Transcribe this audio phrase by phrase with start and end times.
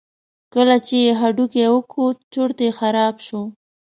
[0.53, 3.41] کله چې یې هډوکی وکوت چورت یې خراب شو.